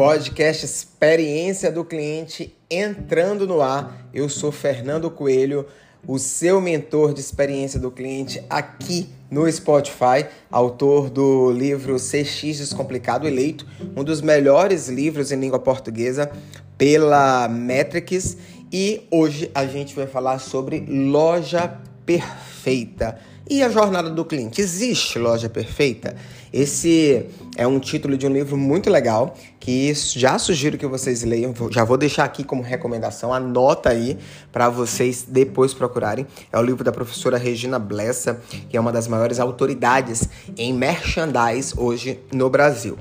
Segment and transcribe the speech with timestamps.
[0.00, 4.08] podcast Experiência do Cliente entrando no ar.
[4.14, 5.66] Eu sou Fernando Coelho,
[6.08, 13.28] o seu mentor de experiência do cliente aqui no Spotify, autor do livro CX Descomplicado
[13.28, 16.32] Eleito, um dos melhores livros em língua portuguesa
[16.78, 18.38] pela Metrics.
[18.72, 23.18] E hoje a gente vai falar sobre loja perfeita.
[23.50, 24.60] E a jornada do cliente?
[24.60, 26.14] Existe loja perfeita?
[26.52, 31.52] Esse é um título de um livro muito legal que já sugiro que vocês leiam.
[31.68, 34.16] Já vou deixar aqui como recomendação, anota aí
[34.52, 36.28] para vocês depois procurarem.
[36.52, 41.74] É o livro da professora Regina Blessa, que é uma das maiores autoridades em merchandise
[41.76, 42.96] hoje no Brasil.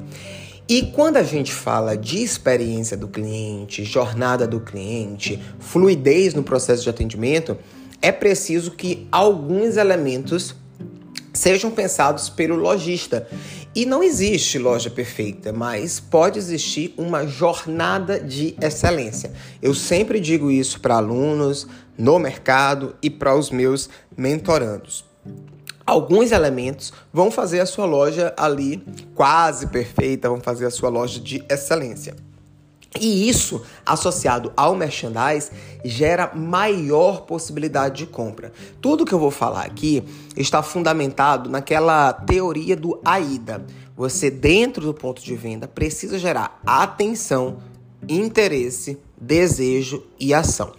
[0.68, 6.82] E quando a gente fala de experiência do cliente, jornada do cliente, fluidez no processo
[6.82, 7.56] de atendimento,
[8.02, 10.56] é preciso que alguns elementos
[11.34, 13.28] sejam pensados pelo lojista.
[13.76, 19.32] E não existe loja perfeita, mas pode existir uma jornada de excelência.
[19.62, 25.06] Eu sempre digo isso para alunos, no mercado e para os meus mentorandos.
[25.86, 31.20] Alguns elementos vão fazer a sua loja ali quase perfeita, vão fazer a sua loja
[31.20, 32.16] de excelência.
[33.00, 35.52] E isso, associado ao merchandise,
[35.86, 38.52] gera maior possibilidade de compra.
[38.82, 40.04] Tudo que eu vou falar aqui
[40.36, 43.66] está fundamentado naquela teoria do AIDA.
[43.96, 47.58] Você, dentro do ponto de venda, precisa gerar atenção,
[48.08, 50.72] interesse, desejo e ação.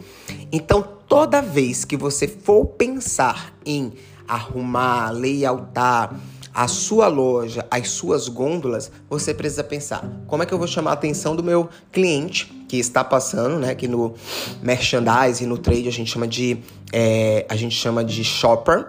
[0.51, 3.93] Então, toda vez que você for pensar em
[4.27, 6.19] arrumar, layoutar,
[6.55, 10.91] a sua loja, as suas gôndolas, você precisa pensar: como é que eu vou chamar
[10.91, 13.75] a atenção do meu cliente que está passando, né?
[13.75, 14.15] Que no
[14.63, 16.59] merchandising, no trade a gente chama de
[16.93, 18.87] é, a gente chama de shopper,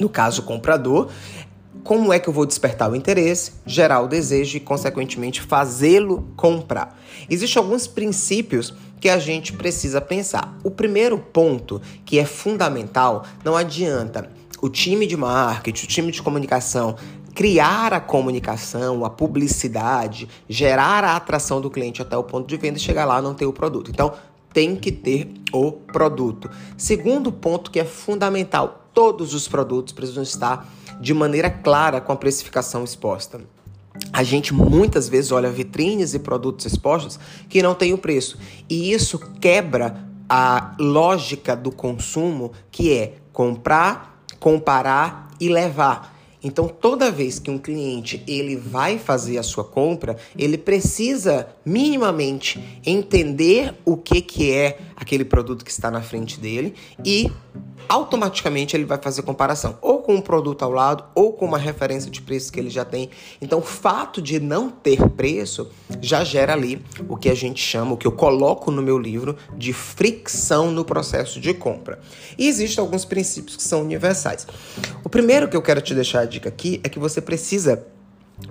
[0.00, 1.08] no caso comprador.
[1.84, 6.96] Como é que eu vou despertar o interesse, gerar o desejo e, consequentemente, fazê-lo comprar?
[7.28, 10.56] Existem alguns princípios que a gente precisa pensar.
[10.62, 14.30] O primeiro ponto, que é fundamental, não adianta
[14.62, 16.96] o time de marketing, o time de comunicação
[17.34, 22.78] criar a comunicação, a publicidade, gerar a atração do cliente até o ponto de venda
[22.78, 23.90] e chegar lá não ter o produto.
[23.90, 24.12] Então,
[24.52, 26.50] tem que ter o produto.
[26.76, 30.68] Segundo ponto que é fundamental, todos os produtos precisam estar
[31.00, 33.40] de maneira clara com a precificação exposta.
[34.12, 37.18] A gente muitas vezes olha vitrines e produtos expostos
[37.48, 38.38] que não têm o preço.
[38.68, 44.11] E isso quebra a lógica do consumo, que é comprar
[44.42, 46.18] comparar e levar.
[46.42, 52.80] Então, toda vez que um cliente ele vai fazer a sua compra, ele precisa minimamente
[52.84, 56.74] entender o que, que é aquele produto que está na frente dele
[57.04, 57.30] e
[57.88, 62.08] automaticamente ele vai fazer comparação ou com um produto ao lado ou com uma referência
[62.08, 63.10] de preço que ele já tem.
[63.40, 65.68] Então, o fato de não ter preço
[66.00, 69.36] já gera ali o que a gente chama, o que eu coloco no meu livro
[69.56, 72.00] de fricção no processo de compra.
[72.38, 74.46] E existem alguns princípios que são universais.
[75.04, 77.84] O primeiro que eu quero te deixar a dica aqui é que você precisa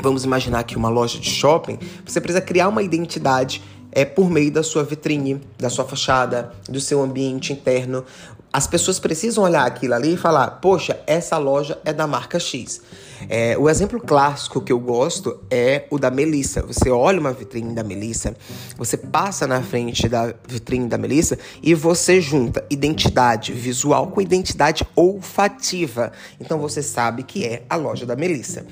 [0.02, 3.62] Vamos imaginar que uma loja de shopping, você precisa criar uma identidade
[3.92, 8.06] é por meio da sua vitrine, da sua fachada, do seu ambiente interno.
[8.54, 12.82] As pessoas precisam olhar aquilo ali e falar: poxa, essa loja é da marca X.
[13.30, 16.62] É, o exemplo clássico que eu gosto é o da Melissa.
[16.64, 18.36] Você olha uma vitrine da Melissa,
[18.76, 24.86] você passa na frente da vitrine da Melissa e você junta identidade visual com identidade
[24.96, 26.12] olfativa.
[26.40, 28.66] Então você sabe que é a loja da Melissa.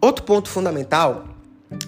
[0.00, 1.26] Outro ponto fundamental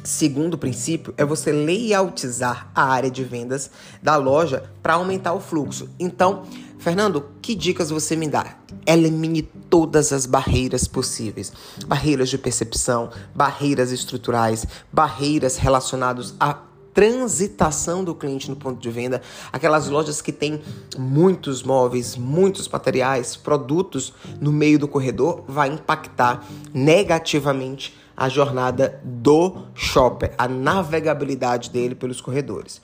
[0.02, 3.70] Segundo princípio é você layoutizar a área de vendas
[4.02, 5.88] da loja para aumentar o fluxo.
[5.98, 6.44] Então,
[6.78, 8.56] Fernando, que dicas você me dá?
[8.86, 11.52] Elimine todas as barreiras possíveis:
[11.86, 16.58] barreiras de percepção, barreiras estruturais, barreiras relacionadas à
[16.94, 19.20] transitação do cliente no ponto de venda,
[19.52, 20.62] aquelas lojas que têm
[20.96, 29.66] muitos móveis, muitos materiais, produtos no meio do corredor, vai impactar negativamente a jornada do
[29.74, 32.80] shopper, a navegabilidade dele pelos corredores.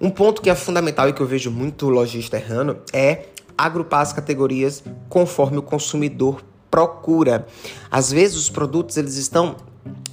[0.00, 3.26] Um ponto que é fundamental e que eu vejo muito lojista errando é
[3.56, 7.46] agrupar as categorias conforme o consumidor procura.
[7.90, 9.56] Às vezes os produtos eles estão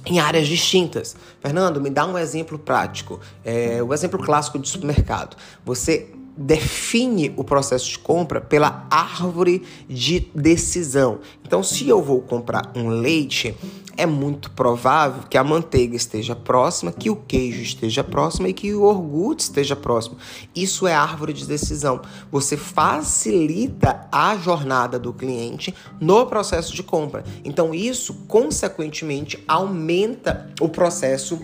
[0.04, 1.16] em áreas distintas.
[1.40, 3.20] Fernando, me dá um exemplo prático.
[3.44, 5.36] É, o exemplo clássico de supermercado.
[5.64, 11.20] Você define o processo de compra pela árvore de decisão.
[11.44, 13.56] Então, se eu vou comprar um leite,
[13.96, 18.74] é muito provável que a manteiga esteja próxima, que o queijo esteja próximo e que
[18.74, 20.18] o iogurte esteja próximo.
[20.54, 22.02] Isso é árvore de decisão.
[22.30, 27.24] Você facilita a jornada do cliente no processo de compra.
[27.44, 31.40] Então, isso, consequentemente, aumenta o processo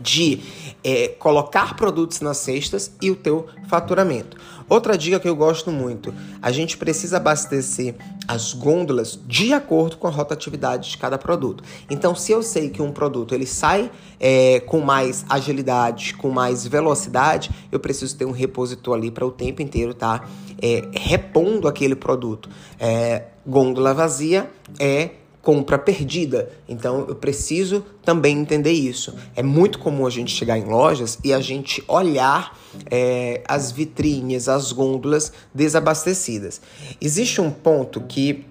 [0.00, 0.40] de
[0.86, 4.36] é, colocar produtos nas cestas e o teu faturamento.
[4.68, 7.96] Outra dica que eu gosto muito: a gente precisa abastecer
[8.28, 11.64] as gôndolas de acordo com a rotatividade de cada produto.
[11.90, 13.90] Então, se eu sei que um produto ele sai
[14.20, 19.32] é, com mais agilidade, com mais velocidade, eu preciso ter um repositor ali para o
[19.32, 20.28] tempo inteiro estar tá,
[20.62, 22.48] é, repondo aquele produto.
[22.78, 24.48] É, gôndola vazia
[24.78, 25.10] é
[25.46, 26.50] compra perdida.
[26.68, 29.14] Então eu preciso também entender isso.
[29.36, 32.58] É muito comum a gente chegar em lojas e a gente olhar
[32.90, 36.60] é, as vitrines, as gôndolas desabastecidas.
[37.00, 38.44] Existe um ponto que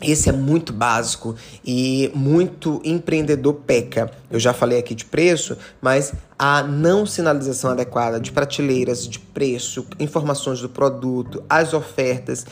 [0.00, 1.34] esse é muito básico
[1.64, 4.08] e muito empreendedor peca.
[4.30, 6.12] Eu já falei aqui de preço, mas
[6.44, 12.44] a não sinalização adequada de prateleiras, de preço, informações do produto, as ofertas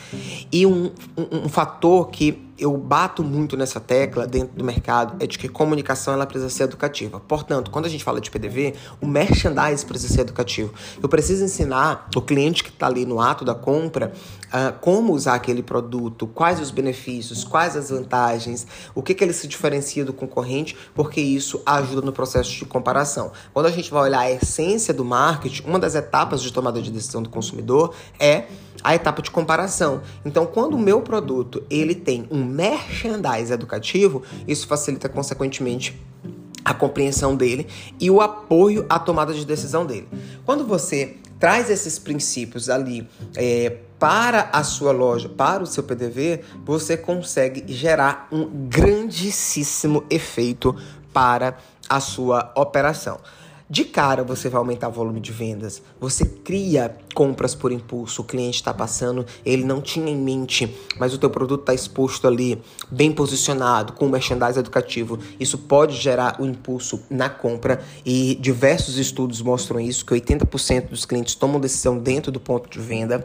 [0.53, 5.27] e um, um, um fator que eu bato muito nessa tecla dentro do mercado é
[5.27, 7.19] de que comunicação ela precisa ser educativa.
[7.19, 10.73] Portanto, quando a gente fala de PDV, o merchandise precisa ser educativo.
[11.03, 14.13] Eu preciso ensinar o cliente que está ali no ato da compra
[14.49, 19.33] uh, como usar aquele produto, quais os benefícios, quais as vantagens, o que, que ele
[19.33, 23.33] se diferencia do concorrente, porque isso ajuda no processo de comparação.
[23.55, 26.91] Quando a gente vai olhar a essência do marketing, uma das etapas de tomada de
[26.91, 28.47] decisão do consumidor é
[28.83, 30.03] a etapa de comparação.
[30.25, 36.01] Então, quando o meu produto ele tem um merchandise educativo, isso facilita consequentemente
[36.65, 37.67] a compreensão dele
[37.99, 40.09] e o apoio à tomada de decisão dele.
[40.45, 46.41] Quando você traz esses princípios ali é, para a sua loja, para o seu PDV,
[46.65, 50.77] você consegue gerar um grandíssimo efeito
[51.13, 51.57] para
[51.89, 53.19] a sua operação.
[53.71, 58.25] De cara você vai aumentar o volume de vendas, você cria compras por impulso, o
[58.25, 62.61] cliente está passando, ele não tinha em mente, mas o teu produto está exposto ali,
[62.91, 65.21] bem posicionado, com merchandising educativo.
[65.39, 70.89] Isso pode gerar o um impulso na compra e diversos estudos mostram isso, que 80%
[70.89, 73.25] dos clientes tomam decisão dentro do ponto de venda.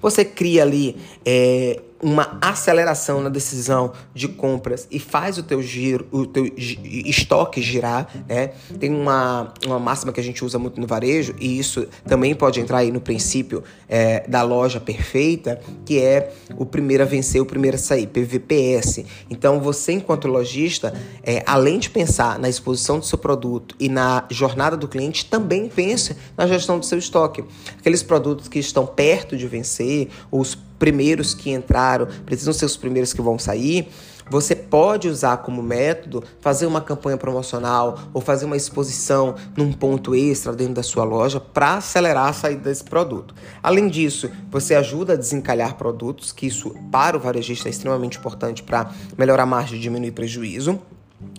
[0.00, 6.06] Você cria ali é, uma aceleração na decisão de compras e faz o teu giro,
[6.10, 8.52] o teu estoque girar, né?
[8.78, 12.60] Tem uma, uma máxima que a gente usa muito no varejo e isso também pode
[12.60, 17.46] entrar aí no princípio é, da loja perfeita, que é o primeiro a vencer, o
[17.46, 19.04] primeiro a sair, PVPS.
[19.28, 24.24] Então você, enquanto lojista, é, além de pensar na exposição do seu produto e na
[24.30, 27.44] jornada do cliente, também pense na gestão do seu estoque.
[27.78, 33.12] Aqueles produtos que estão perto de vencer, os primeiros que entraram, precisam ser os primeiros
[33.12, 33.88] que vão sair,
[34.30, 40.14] você pode usar como método fazer uma campanha promocional ou fazer uma exposição num ponto
[40.14, 43.34] extra dentro da sua loja para acelerar a saída desse produto.
[43.60, 48.62] Além disso, você ajuda a desencalhar produtos, que isso para o varejista é extremamente importante
[48.62, 50.80] para melhorar a margem e diminuir prejuízo.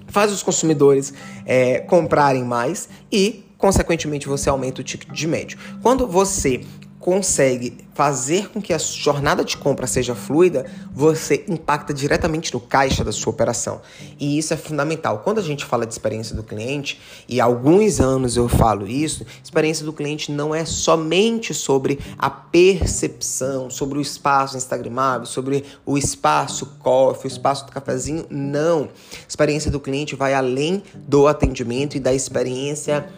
[0.08, 1.14] Faz os consumidores
[1.46, 5.58] é, comprarem mais e consequentemente você aumenta o ticket de médio.
[5.82, 6.62] Quando você
[7.01, 13.03] consegue fazer com que a jornada de compra seja fluida, você impacta diretamente no caixa
[13.03, 13.81] da sua operação.
[14.19, 15.19] E isso é fundamental.
[15.19, 19.25] Quando a gente fala de experiência do cliente, e há alguns anos eu falo isso,
[19.44, 25.98] experiência do cliente não é somente sobre a percepção, sobre o espaço instagramável, sobre o
[25.98, 28.89] espaço coffee, o espaço do cafezinho, não.
[29.27, 33.10] Experiência do cliente vai além do atendimento e da experiência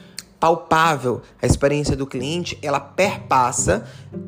[0.44, 1.22] palpável.
[1.42, 3.86] A experiência do cliente, ela perpassa,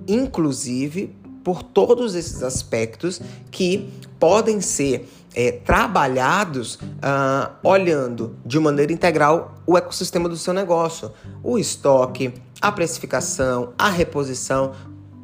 [0.07, 3.19] inclusive, por todos esses aspectos
[3.51, 11.11] que podem ser é, trabalhados uh, olhando de maneira integral o ecossistema do seu negócio,
[11.43, 14.71] o estoque, a precificação, a reposição,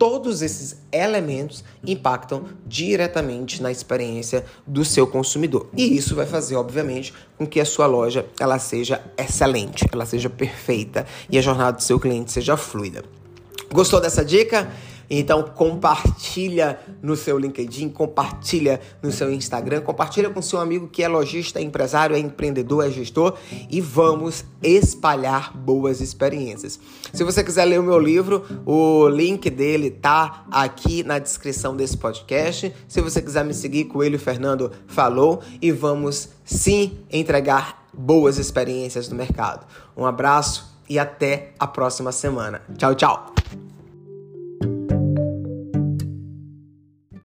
[0.02, 5.70] todos esses elementos impactam diretamente na experiência do seu consumidor.
[5.78, 10.28] E isso vai fazer, obviamente, com que a sua loja ela seja excelente, ela seja
[10.28, 13.04] perfeita e a jornada do seu cliente seja fluida.
[13.72, 14.72] Gostou dessa dica?
[15.14, 21.08] Então compartilha no seu LinkedIn, compartilha no seu Instagram, compartilha com seu amigo que é
[21.10, 23.38] lojista, é empresário, é empreendedor, é gestor
[23.70, 26.80] e vamos espalhar boas experiências.
[27.12, 31.98] Se você quiser ler o meu livro, o link dele tá aqui na descrição desse
[31.98, 32.74] podcast.
[32.88, 39.16] Se você quiser me seguir, Coelho Fernando falou e vamos sim entregar boas experiências no
[39.18, 39.68] mercado.
[39.98, 42.62] Um abraço e até a próxima semana.
[42.78, 43.41] Tchau, tchau.